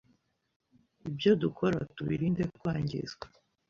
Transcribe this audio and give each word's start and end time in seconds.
ibyo 1.07 1.31
dukora 1.41 1.77
tubirinde 1.95 2.43
kwangizwa, 2.59 3.25